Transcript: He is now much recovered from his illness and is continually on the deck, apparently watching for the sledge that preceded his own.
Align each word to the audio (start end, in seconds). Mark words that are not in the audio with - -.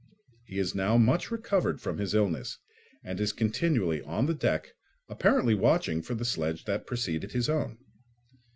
He 0.45 0.57
is 0.57 0.73
now 0.73 0.97
much 0.97 1.29
recovered 1.29 1.79
from 1.79 1.99
his 1.99 2.15
illness 2.15 2.57
and 3.03 3.19
is 3.19 3.31
continually 3.31 4.01
on 4.01 4.25
the 4.25 4.33
deck, 4.33 4.73
apparently 5.07 5.53
watching 5.53 6.01
for 6.01 6.15
the 6.15 6.25
sledge 6.25 6.65
that 6.65 6.87
preceded 6.87 7.33
his 7.33 7.47
own. 7.47 7.77